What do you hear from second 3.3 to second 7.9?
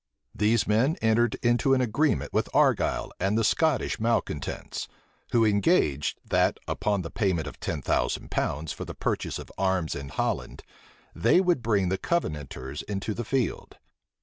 the Scottish malecontents; who engaged, that, upon the payment of ten